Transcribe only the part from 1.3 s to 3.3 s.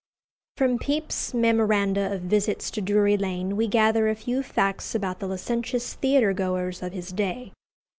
memoranda of visits to Drury